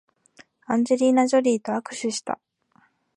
[0.65, 2.39] アンジェリーナジョリーと握手した